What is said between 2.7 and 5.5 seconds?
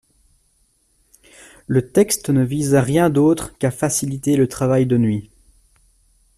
à rien d’autre qu’à faciliter le travail de nuit.